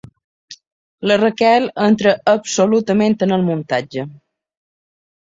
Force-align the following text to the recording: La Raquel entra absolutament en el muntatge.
La 1.11 1.17
Raquel 1.23 1.69
entra 1.89 2.15
absolutament 2.35 3.19
en 3.29 3.39
el 3.41 3.49
muntatge. 3.53 4.11